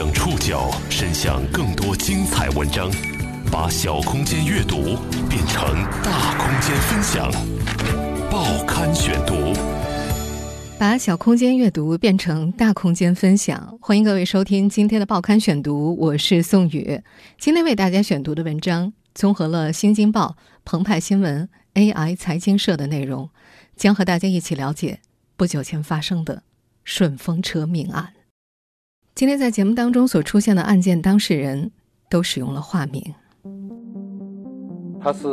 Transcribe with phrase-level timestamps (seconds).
[0.00, 2.90] 将触角伸向更多精彩文章，
[3.52, 4.96] 把小空间阅读
[5.28, 5.62] 变成
[6.02, 7.30] 大空间分享。
[8.30, 9.52] 报刊选读，
[10.78, 13.76] 把小空间阅读变成大空间分享。
[13.78, 17.02] 欢迎各位收听今天的报刊选读，我是宋宇。
[17.38, 23.28] 今天为大家选读的文章综合了《新京报》、澎湃新闻、AI 财经社的内容，
[23.76, 25.00] 将和大家一起了解
[25.36, 26.42] 不久前发生的
[26.84, 28.14] 顺风车命案。
[29.14, 31.70] 今天在节目当中所出现的案件当事人
[32.08, 33.02] 都使用了化名。
[35.02, 35.28] 他是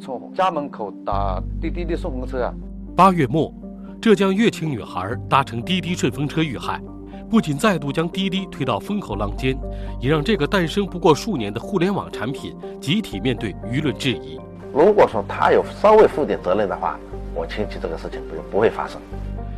[0.00, 2.54] 从家门口打滴滴的顺风车啊。
[2.96, 3.52] 八月末，
[4.00, 6.80] 浙江乐清女孩搭乘滴滴顺风车遇害，
[7.28, 9.58] 不仅再度将滴滴推到风口浪尖，
[10.00, 14.40] 也让这个诞生不过数年的互联网产品集体面对舆论质疑。
[14.72, 16.98] 如果说他有稍微负点责任的话，
[17.34, 19.00] 我轻启这个事情不不会发生。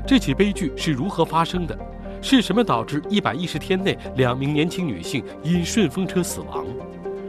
[0.06, 1.76] 这起悲剧是如何发生的？
[2.23, 6.65] 是什么导致一百一十天内两名年轻女性因顺风车死亡？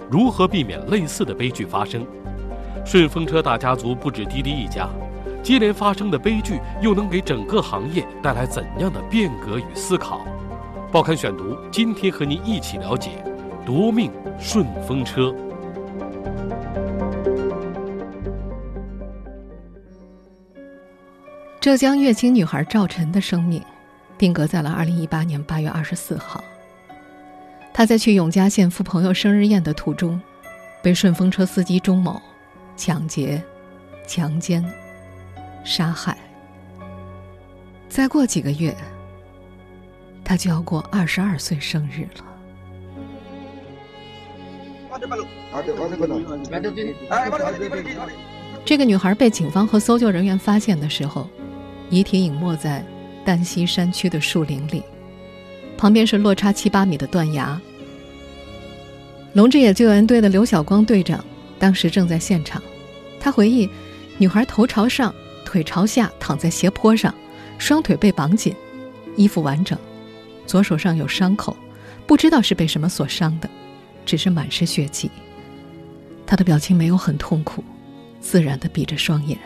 [0.10, 2.06] 如何避免类似的悲剧发生？
[2.86, 4.90] 顺风车大家族不止滴滴一家，
[5.42, 10.22] 接连发生的悲剧又能给整个行业带来怎样的变革与思考？
[10.92, 13.12] 报刊选读今天和您一起了解
[13.66, 15.34] 夺命顺风车。
[21.62, 23.64] 浙江乐清女孩赵晨的生命。
[24.22, 26.44] 定格在了二零一八年八月二十四号。
[27.74, 30.22] 他在去永嘉县赴朋友生日宴的途中，
[30.80, 32.22] 被顺风车司机钟某
[32.78, 33.42] 抢劫、
[34.06, 34.64] 强奸、
[35.64, 36.16] 杀害。
[37.90, 38.78] 再过几个月，
[40.24, 42.26] 他就要过二十二岁生日了。
[48.64, 51.28] 这个女孩被警方和搜救人员发现的时候，
[51.90, 52.86] 遗体隐没在。
[53.26, 54.84] 丹溪山区的树林里，
[55.78, 57.60] 旁边是落差七八米的断崖。
[59.34, 61.24] 龙之野救援队的刘晓光队长
[61.58, 62.62] 当时正在现场，
[63.20, 63.70] 他回忆，
[64.18, 65.14] 女孩头朝上，
[65.46, 67.14] 腿朝下躺在斜坡上，
[67.58, 68.54] 双腿被绑紧，
[69.16, 69.78] 衣服完整，
[70.46, 71.56] 左手上有伤口，
[72.06, 73.50] 不知道是被什么所伤的，
[74.06, 75.10] 只是满是血迹。
[76.26, 77.64] 他的表情没有很痛苦，
[78.20, 79.38] 自然地闭着双眼。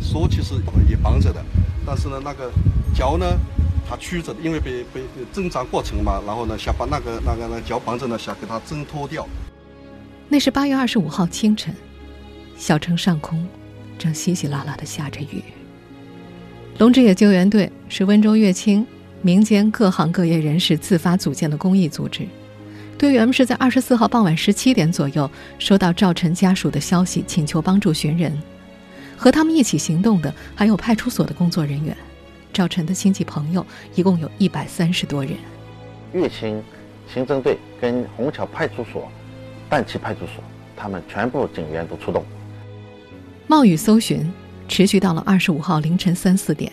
[0.00, 0.54] 说其实
[0.88, 1.44] 也绑着的。
[1.86, 2.50] 但是呢，那个
[2.94, 3.26] 脚呢，
[3.88, 5.02] 它曲着，因为被被
[5.32, 9.26] 挣扎过程嘛，然后呢，想把那个那个那脚绑着呢，想给它挣脱掉。
[10.28, 11.74] 那是八月二十五号清晨，
[12.56, 13.46] 小城上空
[13.98, 15.42] 正稀稀拉拉的下着雨。
[16.78, 18.86] 龙之野救援队是温州乐清
[19.22, 22.26] 民间各行各业人士自发组建的公益组织，
[22.96, 25.28] 队员们是在二十四号傍晚十七点左右
[25.58, 28.32] 收到赵晨家属的消息，请求帮助寻人。
[29.20, 31.94] 和他们一起行动的还有派出所的工作人员，
[32.54, 33.64] 赵晨的亲戚朋友，
[33.94, 35.34] 一共有一百三十多人。
[36.14, 36.62] 乐清
[37.06, 39.12] 刑侦队跟虹桥派出所、
[39.68, 40.42] 半旗派出所，
[40.74, 42.24] 他们全部警员都出动。
[43.46, 44.26] 冒雨搜寻
[44.66, 46.72] 持续到了二十五号凌晨三四点，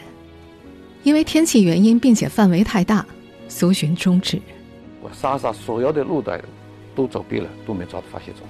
[1.04, 3.06] 因为天气原因并且范围太大，
[3.50, 4.42] 搜寻终止。
[5.02, 6.42] 我沙沙所有的路段
[6.96, 8.44] 都走遍了，都没找到发现中。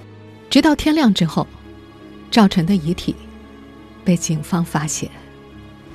[0.48, 1.44] 直到天亮之后，
[2.30, 3.16] 赵晨的遗体。
[4.08, 5.10] 被警方发现，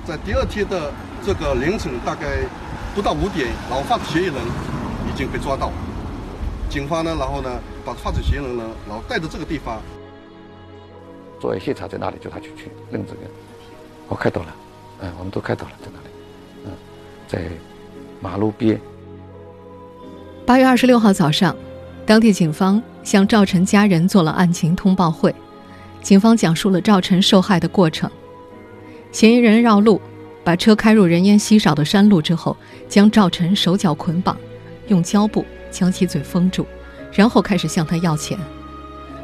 [0.06, 0.92] 在第二天的
[1.26, 2.46] 这个凌晨，大概
[2.94, 4.36] 不到五点，然后犯罪嫌疑人
[5.12, 5.72] 已经被抓到。
[6.70, 7.50] 警方呢，然后呢，
[7.84, 9.82] 把犯罪嫌疑人呢，然后带到这个地方。
[11.40, 12.16] 作为现场在哪里？
[12.22, 13.20] 叫他去去认这个。
[14.06, 14.54] 我看到了，
[15.00, 16.06] 嗯，我们都看到了，在哪里？
[16.66, 16.70] 嗯，
[17.26, 17.42] 在
[18.20, 18.80] 马路边。
[20.46, 21.56] 八月二十六号早上，
[22.06, 25.34] 当地警方向赵晨家人做了案情通报会。
[26.04, 28.08] 警方讲述了赵晨受害的过程。
[29.10, 29.98] 嫌疑人绕路，
[30.44, 32.54] 把车开入人烟稀少的山路之后，
[32.90, 34.36] 将赵晨手脚捆绑，
[34.88, 36.66] 用胶布将其嘴封住，
[37.10, 38.38] 然后开始向他要钱。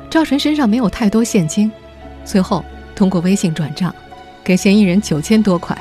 [0.09, 1.71] 赵晨身上没有太多现金，
[2.25, 2.65] 最后
[2.97, 3.95] 通过微信转账，
[4.43, 5.79] 给嫌疑人九千多块。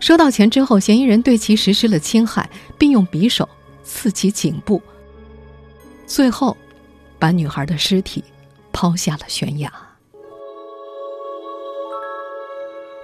[0.00, 3.48] 收到钱之后，嫌疑人对其实施了侵害，并用匕首
[3.82, 4.82] 刺其颈部，
[6.06, 6.54] 最后
[7.18, 8.22] 把女孩的尸体
[8.70, 9.72] 抛下了悬崖。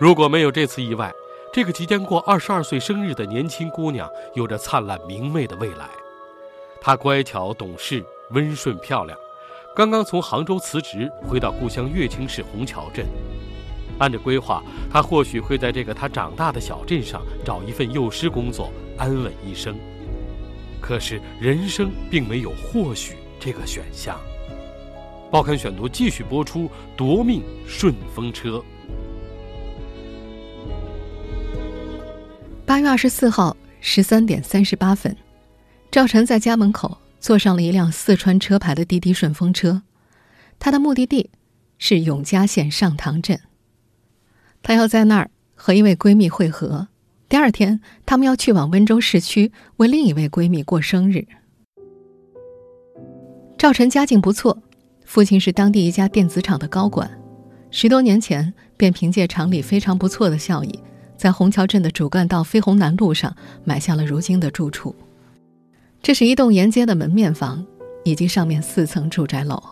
[0.01, 1.13] 如果没有这次意外，
[1.53, 5.91] 这个即将过二十二岁生日的年轻姑娘有着灿烂明媚的未来。
[6.81, 9.19] 她乖巧懂事、温顺漂亮，
[9.77, 13.05] 刚刚从杭州辞职，回到故乡乐清市虹桥镇。
[13.99, 19.77] 按照规划，她或许会在这个她长大的小镇上找一份幼师工作，安稳一生。
[20.81, 24.19] 可是人生并没有或许这个选项。
[25.31, 28.65] 报刊选读继续播出：夺命顺风车。
[32.71, 35.17] 八月二十四号十三点三十八分，
[35.91, 39.83] 赵晨在家门口坐上了一辆四川车牌的滴滴顺风车，
[40.61, 41.31] 他的目的地
[41.79, 43.41] 是永嘉县上塘镇。
[44.63, 46.87] 他要在那儿和一位闺蜜会合。
[47.29, 51.27] 第二天，他们要去往温州市区为另一位闺蜜过生日。
[53.59, 54.63] 赵晨家境不错，
[55.05, 57.11] 父亲是当地一家电子厂的高管，
[57.73, 60.79] 十多年前便凭借厂里非常不错的效益，
[61.21, 64.97] 在虹桥镇的主干道飞虹南路上买下了如今的住处。
[66.01, 67.63] 这是一栋沿街的门面房，
[68.05, 69.63] 以及上面四层住宅楼。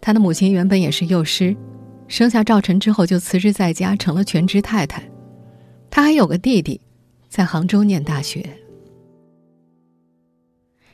[0.00, 1.54] 他的母亲原本也是幼师，
[2.08, 5.06] 生下赵晨之后就辞职在家，成了全职太太。
[5.90, 6.80] 他还有个弟弟，
[7.28, 8.42] 在杭州念大学。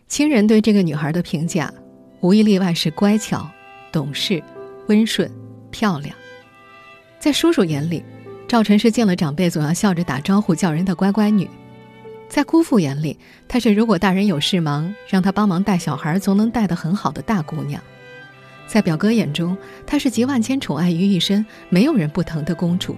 [0.08, 1.72] 亲人对这个女孩的评价，
[2.22, 3.48] 无一例外是乖巧、
[3.92, 4.42] 懂事、
[4.88, 5.30] 温顺、
[5.70, 6.12] 漂亮。
[7.20, 8.02] 在叔叔眼里，
[8.50, 11.46] 赵晨是见了长辈总要笑着打招呼叫人的乖乖女；
[12.28, 13.16] 在姑父眼里，
[13.46, 17.80] 她是如果大人有事忙，让她帮忙带小孩，总能带得很好的大姑娘；
[18.66, 19.56] 在表哥眼中，
[19.86, 22.96] 她是集万千宠爱于一身，没有人不疼的公主；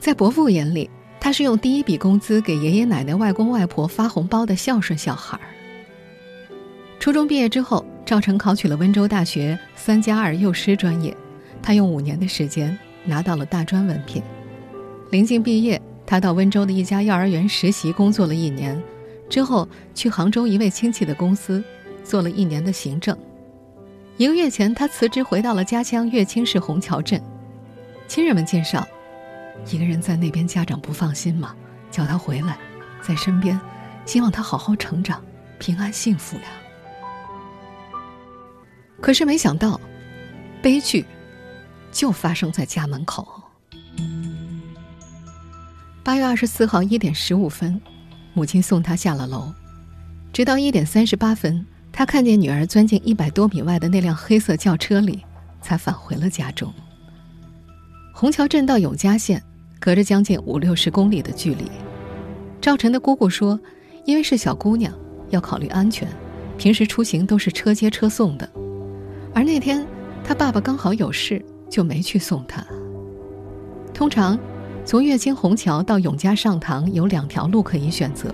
[0.00, 0.90] 在伯父眼里，
[1.20, 5.38] 他是用第一笔工资给爷爷奶奶、外公外婆发红包的孝顺小孩。
[6.98, 11.16] 初中毕业之后，赵成考取了温州大学三加二幼师专业，
[11.62, 14.20] 他用五年的时间拿到了大专文凭。
[15.10, 18.80] 临近毕业，他到温州的一家幼儿园实习工作了一年，
[19.28, 21.62] 之后去杭州一位亲戚的公司
[22.02, 23.16] 做了一年的行政。
[24.16, 27.22] 一个月前，他辞职回到了家乡乐清市虹桥镇，
[28.08, 28.86] 亲人们介绍。
[29.70, 31.54] 一个人在那边，家长不放心嘛，
[31.90, 32.58] 叫他回来，
[33.00, 33.58] 在身边，
[34.04, 35.22] 希望他好好成长，
[35.58, 36.44] 平安幸福呀。
[39.00, 39.80] 可是没想到，
[40.60, 41.04] 悲剧
[41.92, 43.45] 就发生在家门口。
[46.06, 47.80] 八月二十四号一点十五分，
[48.32, 49.52] 母亲送他下了楼，
[50.32, 55.24] 直到一点三十八分，他看见女儿钻进一百多米外的那辆黑色轿车里，
[55.60, 56.72] 才返回了家中。
[58.14, 59.42] 虹桥镇到永嘉县。
[59.80, 61.64] 隔着将近五六十公里的距离，
[62.60, 63.60] 赵晨的姑姑说
[64.06, 64.92] ：“因为是小姑娘，
[65.28, 66.08] 要考虑安全，
[66.56, 68.48] 平时出行都是车接车送的。
[69.34, 69.86] 而那天
[70.24, 72.64] 他爸爸刚好有事，就没去送她。
[73.92, 74.36] 通常，
[74.86, 78.32] 从乐清虹桥到永嘉上塘有两条路可以选择：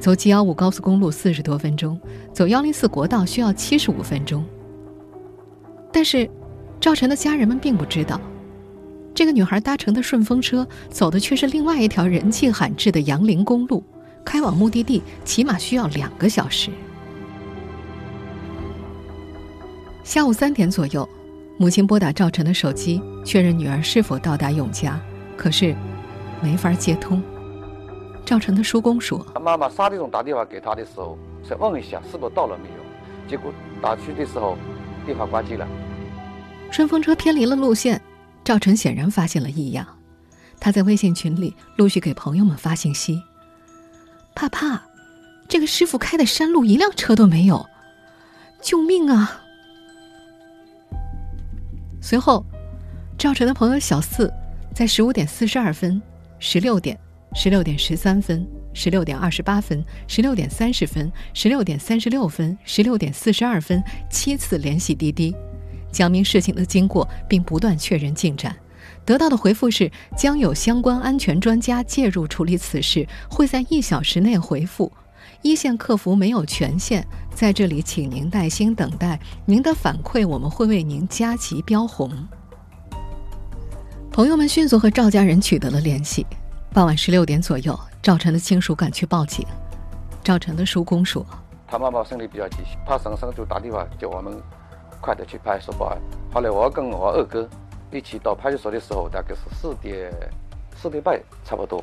[0.00, 2.00] 走 G 幺五高速公路四十多分钟，
[2.32, 4.42] 走幺零四国道需要七十五分钟。
[5.92, 6.28] 但是，
[6.80, 8.18] 赵晨的家人们并不知道。”
[9.14, 13.84] 这个女孩搭乘的顺风车，走的却是另外一条人迹罕至的杨凌公路，
[14.24, 16.70] 开往目的地起码需要两个小时。
[20.02, 21.06] 下午三点左右，
[21.58, 24.98] 母亲拨打赵晨的手机，确认女儿是否到达永嘉，
[25.42, 25.74] 可是
[26.40, 27.20] 没法接通。
[28.24, 33.52] 赵成的叔公说：“他妈妈沙地总打电话给他的时候，想问一下是否到了没有，结果
[33.82, 34.56] 打去的时候，
[35.04, 35.66] 电话关机了。
[36.70, 38.00] 顺风车偏离了路线。”
[38.44, 39.86] 赵成显然发现了异样，
[40.60, 43.20] 他在微信群里陆续给朋友们发信息
[44.36, 44.80] ：“怕怕，
[45.48, 47.66] 这个师傅开的山路一辆车都没有，
[48.60, 49.42] 救命啊！”
[52.00, 52.44] 随后，
[53.18, 54.32] 赵晨的朋友小四
[54.74, 56.00] 在十五点四十二分、
[56.38, 56.98] 十六点、
[57.34, 65.34] 十六点十三分、十六点二十八分、十六点三十分、十六点三十六分、十六点四十二分七次联系滴滴。
[65.90, 68.56] 讲明事情的经过，并不断确认进展，
[69.04, 74.90] 得到的回复是将有相关安全专家介入处理此事，会在一小时内回复。
[75.42, 82.10] 一线客服没有权限，在这里请您耐心等待您的反馈，我们会为您加急标红。
[84.12, 86.26] 朋友们迅速和赵家人取得了联系。
[86.70, 89.42] 傍晚十六点左右，赵晨的亲属赶去报警。
[90.22, 91.24] 赵晨的叔公说
[91.66, 94.38] ：“他妈妈身体比较急，怕婶婶就打电话叫我们。”
[95.00, 95.98] 快点去派出所报案。
[96.30, 97.48] 后来我跟我二哥
[97.90, 100.12] 一起到派出所的时候，大概是四点
[100.76, 101.82] 四点半差不多。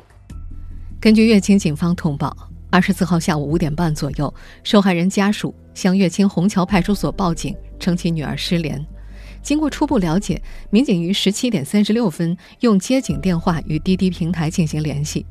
[1.00, 2.34] 根据乐清警方通报，
[2.70, 4.32] 二十四号下午五点半左右，
[4.62, 8.86] 受害人家属向乐清虹桥派出所报警，称其女儿失联。
[9.42, 15.24] 经过初步了解，民警于十七点三十六分用接警电话与滴滴平台进行联系，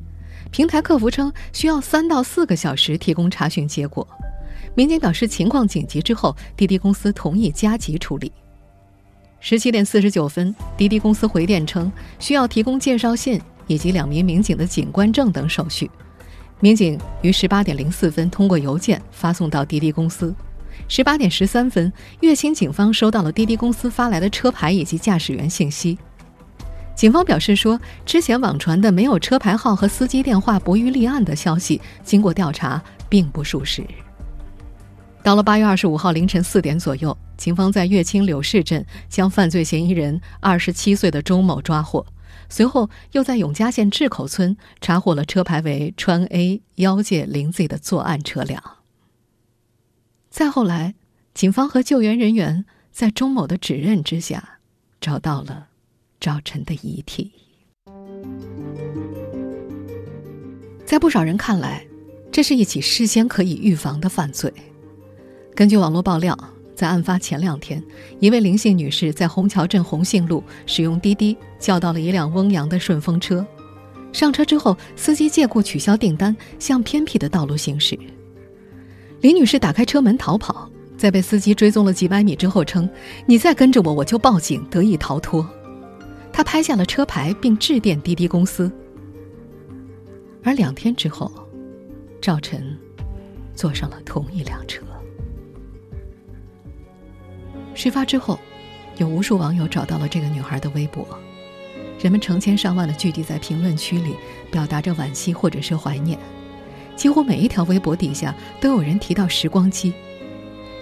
[0.50, 4.06] 平台客服称需要三到四个小时提供查询结果。
[4.74, 8.30] 民警表示情况紧急之后，滴滴公司同意加急处理。
[9.40, 15.90] 十七点四十九分，滴滴公司回电称需要提供介绍信以及两名民警的警官证等手续。
[16.60, 20.34] 民警于十八点零四分通过邮件发送到滴滴公司。
[20.92, 25.96] 十八点十三分，乐清警方收到了滴滴公司发来的车牌以及驾驶员信息。
[26.96, 33.86] 警方表示说，之前网传的没有车牌号和司机电话不予立案的消息，经过调查并不属实。
[35.22, 42.04] 到了八月二十五号凌晨四点左右，警方在乐清柳市镇将犯罪嫌疑人二十七岁的周某抓获。
[42.48, 48.60] 随后又在永嘉县志口村查获了车牌为川 A 幺界零 Z 的作案车辆。
[50.30, 50.94] 再后来，
[51.34, 54.60] 警方和救援人员在钟某的指认之下，
[55.00, 55.66] 找到了
[56.20, 57.32] 赵晨的遗体。
[60.86, 61.84] 在不少人看来，
[62.30, 64.52] 这是一起事先可以预防的犯罪。
[65.52, 66.38] 根据网络爆料，
[66.76, 67.82] 在案发前两天，
[68.20, 73.44] 一位林姓女士在虹桥镇红杏路使用滴滴叫到了一辆翁阳的顺风车。
[74.12, 77.98] 上车之后，司机借故取消订单，向偏僻的道路行驶。
[79.20, 82.88] 林女士打开车门逃跑，在被司机追踪了几百米之后，称
[83.26, 85.46] ：“你再跟着我，我就报警，得以逃脱。”
[86.32, 88.72] 她拍下了车牌，并致电滴滴公司。
[90.42, 91.30] 而两天之后，
[92.18, 92.78] 赵晨
[93.54, 94.82] 坐上了同一辆车。
[97.74, 98.38] 事发之后，
[98.96, 101.06] 有无数网友找到了这个女孩的微博，
[102.00, 104.14] 人们成千上万的聚集在评论区里，
[104.50, 106.18] 表达着惋惜或者是怀念。
[107.00, 109.90] 几乎每一条微博底下都有人提到时光机，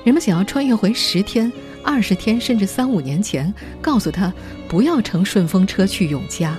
[0.02, 1.52] 人们想要穿越回十天、
[1.84, 4.34] 二十天，甚至三五年前，告诉他
[4.66, 6.58] 不要乘顺风车去永嘉。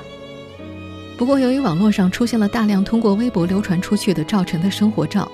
[1.17, 5.29] 不过，由于网络上出现了大量通过微博流传出去的赵晨的生活照，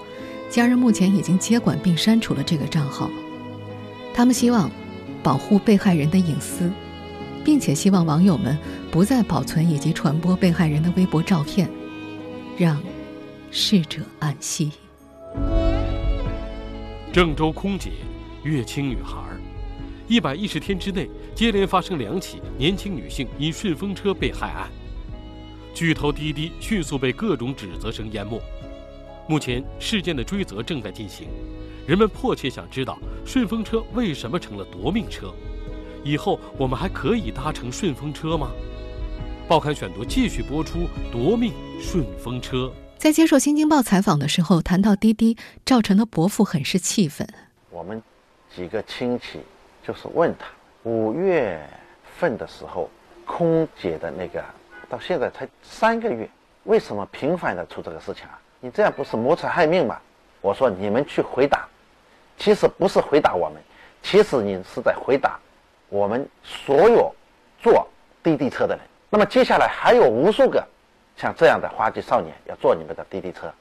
[0.50, 3.08] 家人目前已经接管并删除了这个账号。
[4.12, 4.72] 他们希望。
[5.22, 6.72] 保护被害人的隐私，
[7.44, 8.56] 并且希望网友们
[8.92, 11.68] 不再保存以及传播被害人的微博照片，
[12.60, 12.80] 让
[13.58, 14.70] 逝者安息。
[17.14, 17.90] 郑州空姐，
[18.44, 19.18] 乐清女孩，
[20.10, 24.70] 一百一十天之内接连发生两起年轻女性因顺风车被害案，
[25.74, 28.42] 巨头滴滴迅速被各种指责声淹没。
[29.26, 31.30] 目前事件的追责正在进行。
[31.88, 35.34] 人们迫切想知道顺风车为什么成了夺命车？
[36.04, 38.52] 以后我们还可以搭乘顺风车吗？
[39.48, 42.70] 报刊选读继续播出夺命顺风车。
[42.98, 47.28] 在接受《新京报》采访的时候，谈到滴滴，赵晨的伯父很是气愤。
[47.70, 48.02] 我们
[48.56, 49.42] 几个亲戚
[49.86, 50.48] 就是问他，
[50.84, 51.62] 五月
[52.18, 52.90] 份的时候，
[53.26, 54.44] 空姐的那个
[54.90, 56.28] 到现在才三个月，
[56.64, 58.40] 为什么频繁的出这个事情啊？
[58.60, 60.00] 你这样不是谋财害命吗？
[60.42, 61.68] 我说你们去回答。
[62.38, 63.62] 其实不是回答我们，
[64.02, 65.40] 其实你是在回答
[65.90, 67.14] 我们所有
[67.62, 67.88] 坐
[68.24, 68.84] 滴滴车的人。
[69.10, 70.66] 那么接下来还有无数个
[71.18, 73.52] 像这样的花季少年要坐你们的滴滴车，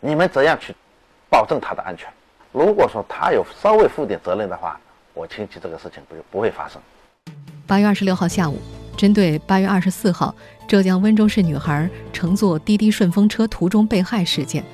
[0.00, 0.74] 你们怎样去
[1.28, 2.08] 保证他的安全？
[2.52, 4.78] 如果说他有稍微负点责任的话，
[5.14, 6.80] 我亲戚这个事情不就不会发生。
[7.66, 8.58] 八月二十六号下午，
[8.96, 10.34] 针对八月二十四号
[10.66, 14.64] 浙江温州市女孩乘坐滴滴顺风车途中被害事件，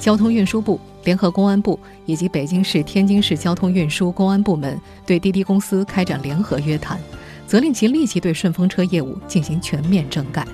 [0.00, 0.80] 交通运输部。
[1.04, 4.76] 联合公安部以及北京市、天津市交通运输公安部门
[5.06, 6.98] 对滴滴公司开展联合约谈，
[7.46, 10.44] 责令其立即对顺风车业务进行全面整改。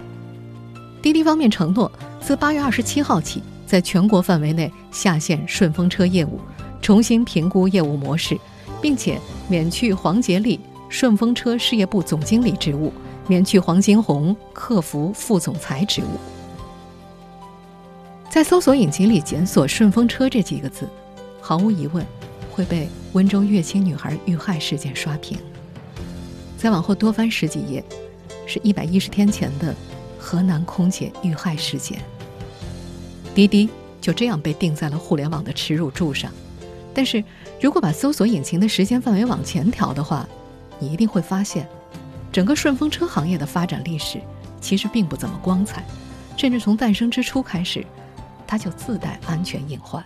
[1.02, 1.90] 滴滴方面承诺，
[2.20, 6.38] 自八月二十七号起，在全国范围内下线顺风车业务，
[6.80, 8.38] 重新评估业务模式，
[8.80, 12.92] 并且免去黄杰利顺风车事业部总经理职务，
[13.26, 16.16] 免去黄金红客服副总裁职务。
[18.30, 20.88] 在搜索引擎里检索“顺风车”这几个字，
[21.40, 22.06] 毫无疑问
[22.52, 25.36] 会被温州乐清女孩遇害事件刷屏。
[26.56, 27.84] 再往后多翻十几页，
[28.46, 29.74] 是一百一十天前的
[30.22, 32.00] 河南空姐遇害事件。
[33.34, 33.68] 滴滴
[34.00, 36.32] 就这样被钉在了互联网的耻辱柱上。
[36.94, 37.22] 但是
[37.60, 40.28] 如果把搜索引擎的时间范围往前调的话，
[40.78, 41.66] 你一定会发现，
[42.30, 44.20] 整个顺风车行业的发展历史
[44.60, 45.84] 其实并不怎么光彩，
[46.36, 47.84] 甚至从诞生之初开始。
[48.46, 50.04] 它就自带安全隐患。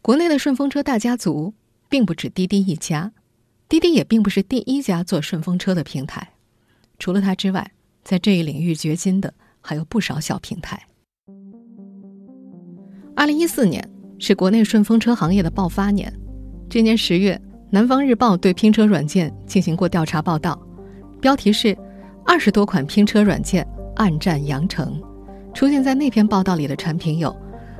[0.00, 1.52] 国内的顺风车大家族
[1.90, 3.12] 并不止滴滴一家，
[3.68, 6.30] 滴滴也并不是第一家做顺风车的平台。
[6.98, 7.72] 除了它之外，
[8.04, 10.80] 在这一领域掘金的还有不少小平台。
[13.16, 16.12] 二零一四年是国内顺风车行业的爆发年。
[16.68, 20.60] 这年十月，《南方日报》对拼车软件进行过调查报道，
[21.20, 21.76] 标题是
[22.26, 25.00] “二十多款拼车软件暗战羊城”。
[25.54, 27.34] 出现在那篇报道里的产品有：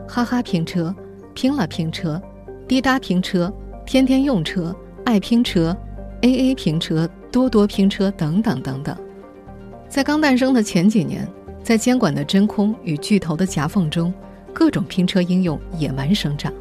[0.08, 0.94] 哈哈拼车、
[1.34, 2.22] 拼了拼车、
[2.68, 3.52] 滴答拼车、
[3.84, 5.76] 天天用车、爱拼车、
[6.22, 8.96] AA 拼车、多多拼车等等等等。
[9.94, 11.24] 在刚诞生的前几年，
[11.62, 14.12] 在监管的真空与巨头的夹缝中，
[14.52, 16.52] 各种拼车应用野蛮生长。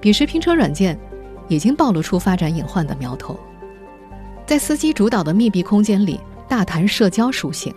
[0.00, 0.98] 彼时拼车软件
[1.46, 3.38] 已经暴露出发展隐患的苗头，
[4.44, 7.72] 在司机主导的密闭空间里大谈社交属性，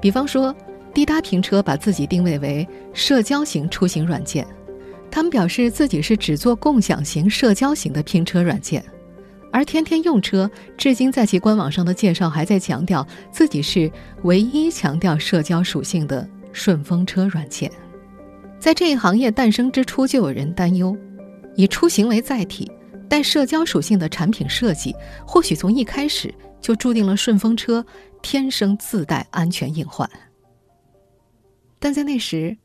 [0.00, 0.54] 比方说。
[0.92, 4.46] 滴答拼车把自己定位为社交型出行软件，
[5.10, 8.80] 他们表示自己是只做共享型、社交型的拼车软件，
[9.54, 13.88] 而天天用车至今在其官网上的介绍还在强调自己是
[14.24, 17.70] 唯一强调社交属性的顺风车软件。
[18.58, 20.96] 在这一行业诞生之初，就有人担忧，
[21.54, 22.68] 以出行为载体。
[23.08, 24.92] 带社交属性的产品设计，
[25.24, 27.86] 或许从一开始就注定了顺风车
[28.22, 30.10] 天生自带安全隐患。
[31.78, 32.56] 但在那时，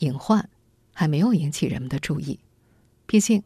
[0.00, 0.48] 隐患
[0.92, 2.40] 还没有引起人们的注意，
[3.06, 3.40] 毕竟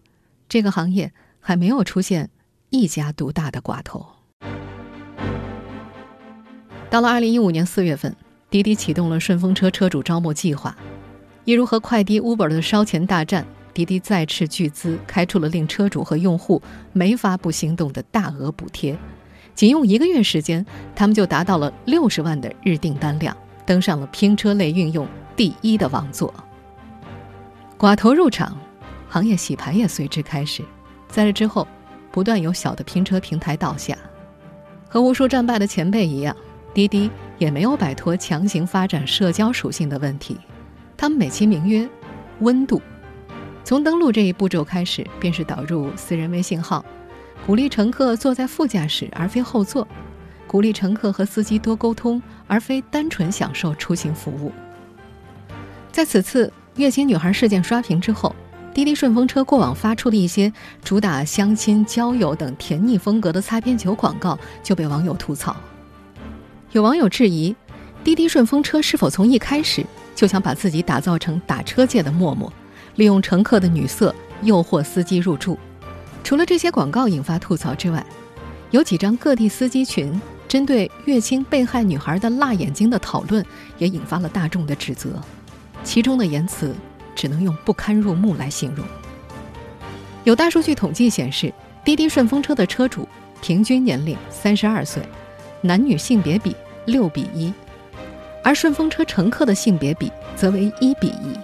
[0.48, 2.30] 这个行业还没有出现
[2.70, 4.06] 一家独大的寡头。
[6.90, 8.14] 到了二零一五年四月份，
[8.50, 10.76] 滴滴启动了顺风车车主招募计划，
[11.44, 13.46] 一如和快滴、Uber 的烧钱大战。
[13.74, 16.60] 滴滴再斥巨资开出了令车主和用户
[16.92, 18.98] 没法不心动的大额补贴，
[19.54, 25.06] 仅用一个月时间，他们就达到了六十万的日订单量，登上了拼车类运用
[25.36, 26.34] 第一的王座。
[27.78, 28.58] 寡头入场，
[29.08, 30.64] 行业洗牌也随之开始。
[31.06, 31.68] 在这之后，
[32.18, 33.96] 不断有小的拼车平台倒下，
[34.88, 36.36] 和无数战败的前辈一样，
[36.74, 37.08] 滴滴
[37.38, 40.36] 也没有摆脱强行发展社交属性的问题。
[40.96, 41.88] 他们美其名曰
[42.42, 42.82] “温度”。
[43.62, 46.84] 从登录这一步骤开始，便是导入私人微信号，
[47.46, 49.86] 鼓励乘客坐在副驾驶而非后座，
[50.48, 54.50] 鼓励乘客和司机多沟通，而非单纯享受出行服务。
[55.92, 58.34] 在此次月经女孩事件刷屏之后，
[58.74, 60.52] 滴滴顺风车过往发出的一些
[60.84, 65.56] 主打相亲、交友等甜腻风格的擦边球广告就被网友吐槽。
[66.72, 67.56] 有网友质疑，
[68.04, 69.84] 滴滴顺风车是否从一开始
[70.14, 72.52] 就想把自己打造成打车界的陌陌？
[72.96, 75.58] 利用乘客的女色诱惑司机入住，
[76.22, 78.04] 除了这些广告引发吐槽之外，
[78.70, 83.44] 有几张各地司机群针对月清被害女孩的辣眼睛的讨论
[83.78, 85.10] 也引发了大众的指责，
[85.82, 86.74] 其中的言辞
[87.18, 88.86] 只能用不堪入目来形容。
[90.22, 91.52] 有大数据统计显示，
[91.84, 93.08] 滴滴顺风车的车主
[93.42, 95.02] 平均年龄三十二岁，
[95.60, 96.54] 男女性别比
[96.84, 97.52] 六比一，
[98.44, 101.36] 而顺风车乘客的性别比则为一比一。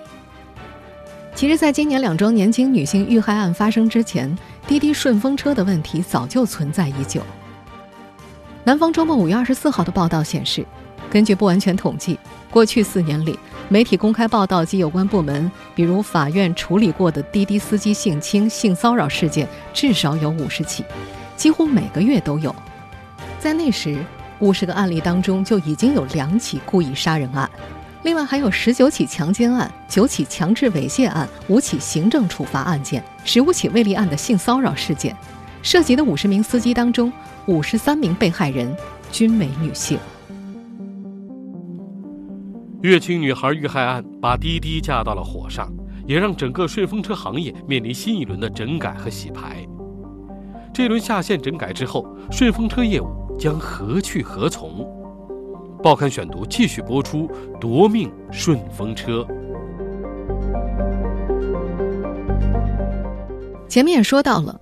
[1.35, 7.21] 其实，在今年两桩年轻女性遇害案发生之前，滴滴顺风车的问题早就存在已久。
[8.63, 10.65] 南方周末五月二十四号的报道显示，
[11.11, 12.19] 根据不完全统计，
[12.51, 20.85] 过去四年里，媒体公开报道及有关部门，比如法院处理过的滴滴司机性侵、性骚扰事件至少有五十起，
[21.37, 22.55] 几乎每个月都有。
[23.39, 23.97] 在那时，
[24.41, 27.49] 五十个案例当中就已经有两起故意杀人案。
[28.03, 35.17] 另外还有十九起强奸案、九起强制猥亵案、五起行政处罚案件、十五起未立案的性骚扰事件，
[35.63, 37.11] 涉及的五十名司机当中，
[37.47, 38.77] 五十三名被害人
[39.11, 39.99] 均为女性。
[42.85, 45.73] 乐清女孩遇害案把滴滴架到了火上，
[46.07, 49.67] 也让整个顺风车行业面临新一轮的整改和洗牌。
[50.71, 54.87] 这轮下线整改之后，顺风车业务将何去何从？
[55.83, 57.27] 报刊选读继续播出，
[57.59, 59.27] 夺命顺风车。
[63.67, 64.61] 前面也说到了，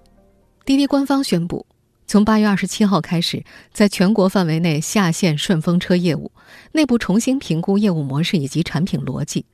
[0.64, 1.66] 滴滴官方宣布，
[2.12, 6.30] 从八月二十七号开始，在全国范围内下线顺风车业务，
[6.72, 9.46] 内部重新评估业务模式以及产品逻辑。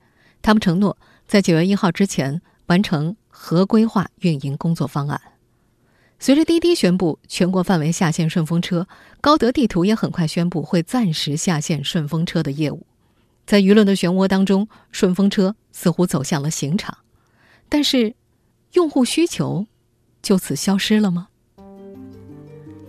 [0.43, 5.21] 他们承诺在九月一号之前完成合规化运营工作方案。
[6.19, 8.89] 随着滴滴宣布全国范围下线顺风车，
[9.21, 12.85] 高德地图也很快宣布会暂时下线顺风车的业务。
[13.47, 16.99] 在舆论的漩涡当中，顺风车似乎走向了刑场，
[17.69, 18.17] 但是，
[18.73, 19.69] 用户需求
[20.21, 21.29] 就此消失了吗？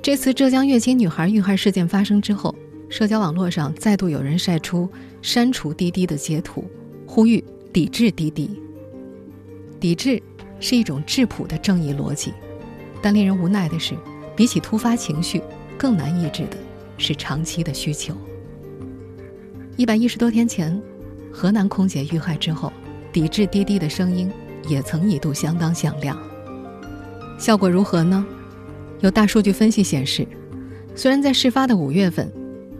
[0.10, 2.56] 这次浙江乐清女孩遇害事件发生之后，
[2.90, 4.90] 社交网络上再度有人晒出
[5.22, 6.66] 删除滴滴的截图，
[7.06, 8.60] 呼吁抵制滴滴。
[9.80, 10.20] 抵制
[10.60, 12.34] 是一种质朴的正义逻辑。
[13.04, 13.94] 但令人无奈的是，
[14.36, 15.44] 比起突发情绪，
[15.78, 16.58] 更难抑制的
[16.98, 18.16] 是长期的需求。
[19.78, 20.82] 一百一十多天前，
[21.32, 22.74] 河南空姐遇害之后，
[23.14, 24.32] 抵制滴滴的声音
[24.68, 26.18] 也曾一度相当响亮。
[27.38, 28.26] 效果如何呢？
[29.02, 30.28] 有大数据分析显示，
[30.96, 32.32] 虽然在事发的五月份，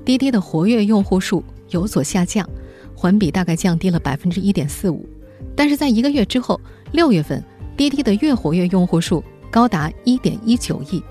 [0.04, 2.48] 滴滴的活跃用户数有所下降，
[2.96, 5.08] 环比大概降低了百分之一点四五，
[5.56, 6.60] 但是在一个月之后，
[6.92, 7.44] 六月份
[7.78, 9.24] 滴滴的月活跃用户数。
[9.52, 11.02] 高达一点一九亿，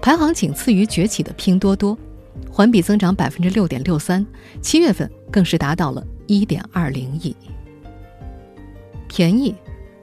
[0.00, 1.98] 排行仅次于崛起的拼多多，
[2.48, 4.24] 环比增长百分之六点六三。
[4.62, 7.34] 七月份更是达到了一点二零亿。
[9.08, 9.52] 便宜、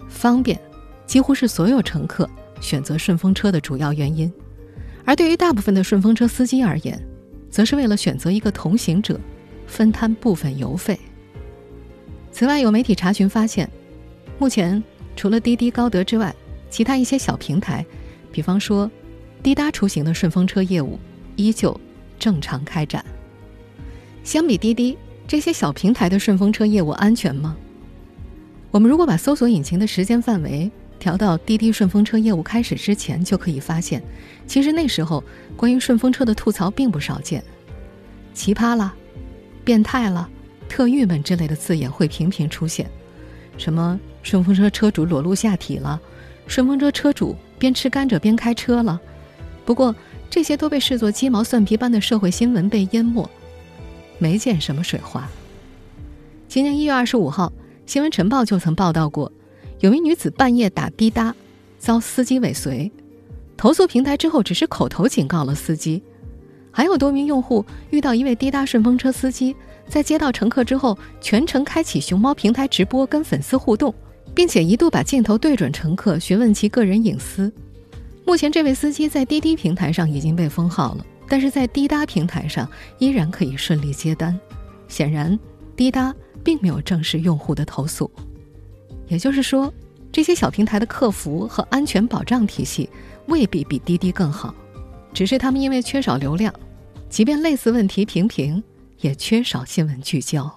[0.09, 0.59] 方便，
[1.07, 2.29] 几乎是所有乘客
[2.63, 4.31] 选择顺风车的主要原因。
[5.05, 6.99] 而对于大部分的顺风车司机而言，
[7.51, 9.19] 则是为了选择一个同行者，
[9.67, 10.97] 分摊部分油费。
[12.31, 13.69] 此外，有媒体查询发现，
[14.39, 14.83] 目前。
[15.15, 16.35] 除了滴滴、高德之外，
[16.71, 17.85] 其他一些小平台，
[18.31, 18.89] 比方说
[19.43, 20.97] 滴答出行的顺风车业务，
[21.35, 21.79] 依旧
[22.17, 23.05] 正常开展。
[24.23, 24.97] 相比滴滴，
[25.27, 27.55] 这些小平台的顺风车业务安全吗？
[28.71, 30.71] 我们如果把搜索引擎的时间范围
[31.03, 34.01] 调到滴滴顺风车业务开始之前，就可以发现，
[34.47, 35.21] 其实那时候
[35.57, 37.43] 关于顺风车的吐槽并不少见，
[38.33, 38.93] 奇葩了、
[39.65, 40.29] 变态了、
[40.69, 42.89] 特郁闷之类的字眼会频频出现，
[43.57, 45.99] 什么顺风车车主裸露下体了，
[46.47, 48.97] 顺风车车主边吃甘蔗边开车了。
[49.65, 49.93] 不过
[50.29, 53.29] 这些都被视作鸡毛蒜皮般的社会新闻被淹没，
[54.19, 55.27] 没见什么水花。
[56.47, 57.51] 今年一月二十五号。
[57.85, 59.29] 新闻晨报就曾报道过，
[59.83, 61.35] 有名女子半夜打滴答，
[61.77, 62.89] 遭司机尾随，
[63.57, 66.01] 投诉平台之后只是口头警告了司机。
[66.71, 69.53] 还有多名用户遇到一位滴答顺风车司机，
[69.89, 73.93] 在接到乘客之后，全程开启熊猫平台直播跟粉丝互动，
[74.33, 77.51] 并且一度把镜头对准乘客询问其个人隐私。
[78.25, 82.65] 目前，这位司机在滴滴平台上已经被封号了，但是在滴答平台上
[82.99, 84.39] 依然可以顺利接单。
[84.87, 85.37] 显然，
[85.75, 86.15] 滴答。
[86.45, 88.11] 并没有正视用户的投诉，
[89.07, 89.71] 也就是说，
[90.11, 92.89] 这些小平台的客服和安全保障体系
[93.27, 94.53] 未必比滴滴更好，
[95.13, 96.53] 只是他们因为缺少流量，
[97.09, 98.63] 即便类似问题频频，
[98.99, 100.51] 也缺少新闻聚焦。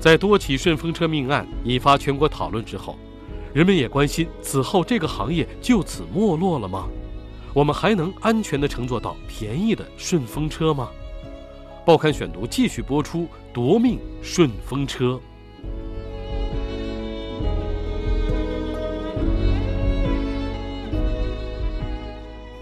[0.00, 2.96] 在多起顺风车命案引发全国讨论之后，
[3.52, 6.88] 人们也关心：此后这个行业就此没落了吗？
[7.52, 10.88] 我们还能安全地乘坐到便宜的顺风车吗？
[11.84, 15.18] 报刊选读继续播出：夺命顺风车。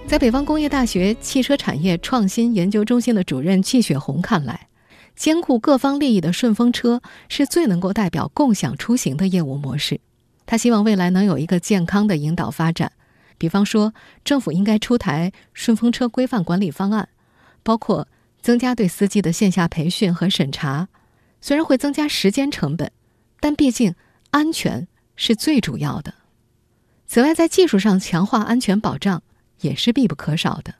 [0.06, 4.68] 在北方工业大学汽车产业创新研究中心的主任季雪红看来，
[5.16, 10.00] 兼顾各方利益的顺风车是最能够代表共享出行的业务模式。
[10.46, 12.92] 他希望未来能有一个健康的引导发展，
[13.36, 13.92] 比方说，
[14.24, 17.08] 政府应该出台顺风车规范管理方案，
[17.62, 18.06] 包括。
[18.42, 20.86] 增加对司机的线下培训和审查，
[21.40, 22.92] 虽然会增加时间成本，
[23.40, 23.92] 但毕竟
[24.30, 26.14] 安全是最主要的。
[27.08, 29.20] 此外，在技术上强化安全保障
[29.66, 30.72] 也是必不可少的。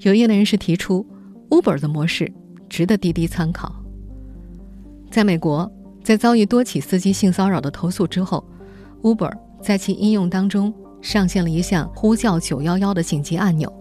[0.00, 1.04] 有业内人士提出
[1.50, 2.32] ，Uber 的模式
[2.68, 3.74] 值得滴滴参考。
[5.10, 5.68] 在美国，
[6.04, 8.44] 在遭遇多起司机性骚扰的投诉之后
[9.02, 13.72] ，Uber 在其应用当中上线了一项呼叫911的紧急按钮，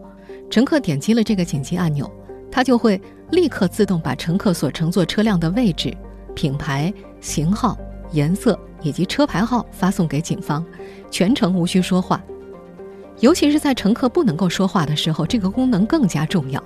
[0.50, 2.12] 乘客点击了这个紧急按钮。
[2.52, 5.96] 它就会立刻自动把乘客所乘坐车辆的位置、
[6.34, 7.78] 品牌、型号、
[8.12, 10.66] 颜色以及车牌号发送给警方，
[11.12, 12.20] 全程无需说话。
[13.20, 16.64] 尤其是在乘客不能够说话的时候，这个功能更加重要。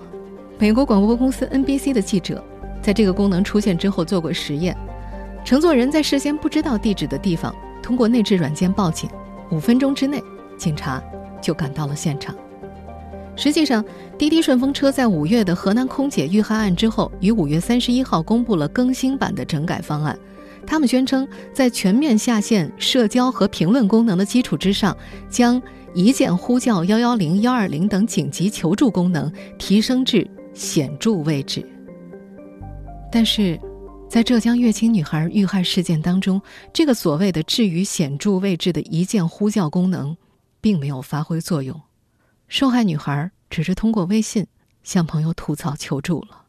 [0.58, 2.44] 美国广播公司 NBC 的记者
[2.82, 4.76] 在这个功能出现之后做过实验：
[5.46, 9.10] 乘坐人在事先不知道地址的地方，通过内置软件报警，
[9.50, 10.22] 五分钟之内，
[10.58, 11.02] 警察
[11.42, 12.36] 就赶到了现场。
[13.38, 13.84] 实际上，
[14.18, 20.18] 滴滴顺风车在五月的河南空姐遇害案之后，于五月三十一号公布了更新版的整改方案。
[20.66, 24.96] 他们宣称，在全面下线社交和评论功能的基础之上，
[25.30, 25.62] 将
[25.94, 31.66] 一键呼叫幺幺零、幺二零等紧急求助功能提升至显著位置。
[33.12, 33.60] 但是，
[34.10, 40.16] 在浙江乐清女孩遇害事件当中，这个所谓的置于显著位置的一键呼叫功能，
[40.62, 41.82] 并没有发挥作用。
[42.48, 44.48] 受害女孩只是通过微信
[44.84, 46.44] 向朋友吐槽求助了。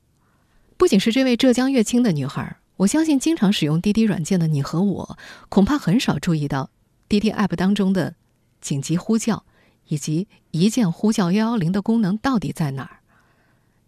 [0.76, 5.18] 不仅是这位浙江乐清的女孩，我相信经常使用滴滴软件的你和我，
[5.48, 6.70] 恐怕很少注意到
[7.08, 8.16] 滴滴 App 当中的
[8.60, 9.44] 紧急呼叫
[9.86, 12.98] 以及一键呼叫幺幺零的功能到底在哪儿。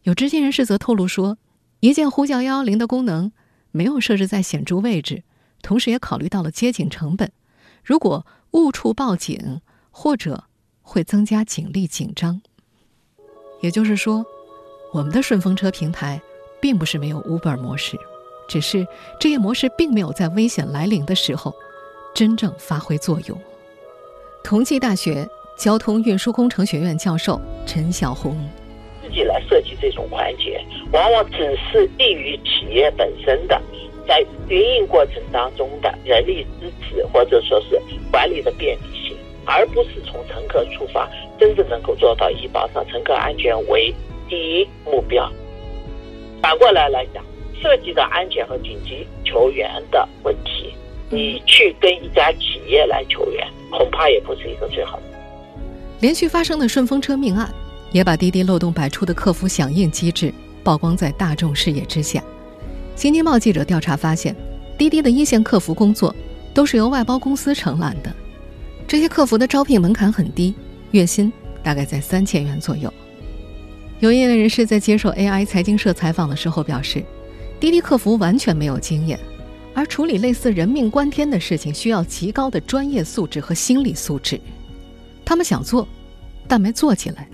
[0.02, 1.38] 有知情人士则透露说，
[1.80, 3.32] 一键呼叫幺幺零的功能
[3.72, 5.24] 没有设置在显著位置，
[5.60, 7.32] 同时也考虑到了接警成本。
[7.82, 10.44] 如果误触报警或者
[10.82, 12.40] 会增加警力紧张。
[13.60, 14.24] 也就是说，
[14.92, 16.22] 我们的顺风车平台
[16.60, 17.98] 并不是没有 Uber 模式，
[18.48, 18.86] 只是
[19.18, 21.54] 这一模式并没有在危险来临的时候
[22.14, 23.38] 真正发挥作用。
[24.42, 28.36] 同济大学交通运输工程学院教授陈小红：
[29.02, 33.60] 自己来设计这种环节，往往只是利于企业本身的
[34.06, 37.80] 在运营过程当中的人力支持，或者说是
[38.10, 39.16] 管理的便利性。
[39.46, 41.06] 而不是从乘客出发，
[41.38, 43.94] 真正能够做到以保障乘客安全为
[44.26, 45.30] 第一目标。
[46.40, 47.22] 反过来来讲，
[47.62, 50.74] 涉及到安全和紧急求援的问题，
[51.10, 55.02] 你去跟一家企业来求援，恐怕也不是一个最好的。
[56.00, 57.52] 连续发生的顺风车命案，
[57.92, 62.22] 也把滴滴漏洞百出的客服响应机制曝光在大众视野之下。
[62.96, 64.34] 新京报记者调查发现，
[64.76, 66.14] 滴滴的一线客服工作。
[66.54, 68.14] 都是由外包公司承揽的。
[68.86, 70.54] 这些客服的招聘门槛很低，
[70.92, 71.32] 月薪
[71.64, 72.88] 大概在三千元左右。
[73.98, 77.02] 有业内人士在接受 AI 财经社采访的时候表示，
[77.64, 79.18] 滴滴客服完全没有经验，
[79.72, 84.38] 而处理类似人命关天的事情需要极高的专业素质和心理素质。
[85.24, 85.88] 他们想做，
[86.46, 87.26] 但没做起来，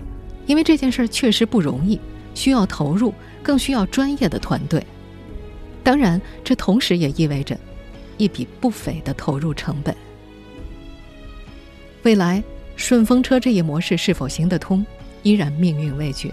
[0.45, 1.99] 因为这件事确实不容易，
[2.33, 3.13] 需要投入，
[3.43, 4.81] 更需要专业的团队。
[5.83, 7.59] 当然，这同时也意味着
[8.15, 9.93] 一笔不菲的投入成本。
[12.03, 12.41] 未来
[12.77, 14.85] 顺风车这一模式是否行得通，
[15.23, 16.31] 依然命运未决。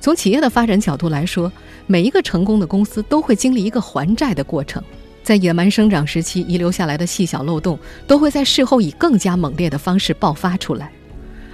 [0.00, 1.52] 从企业的发展角度来说，
[1.86, 4.82] 每一个成功的公司都会经历一个还债的过程，
[5.22, 10.90] 在野蛮生长时期遗留下来的细小漏洞，都会在事后以更加猛烈的方式爆发出来。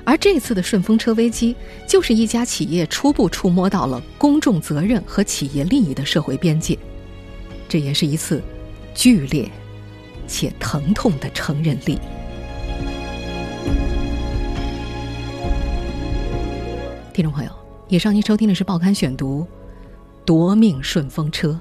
[0.05, 6.79] 而这次的顺风车危机，就是一家企业初步触摸到了公众责任和企业利益的社会边界，
[7.67, 8.43] 这也是一次
[8.95, 9.51] 剧烈
[10.29, 11.99] 且疼痛的成人礼。
[17.15, 17.64] 听众朋友。
[17.89, 19.43] 以上您收听的是《报刊选读》，
[20.25, 21.59] 夺命顺风车，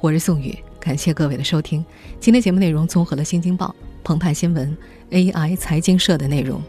[0.00, 1.84] 我是宋宇，感谢各位的收听。
[2.18, 3.68] 今天节目内容综合了《新京报》、
[4.02, 4.76] 澎湃新闻、
[5.10, 6.60] AI 财经社的内容。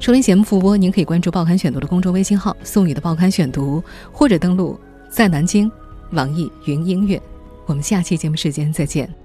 [0.00, 5.70] 收听节目复播，您可以关注《报刊选读》的公众微信号“宋宇的报刊选读”，或者登录在南京
[6.12, 7.20] 网易云音乐。
[7.66, 9.23] 我们下期节目时间再见。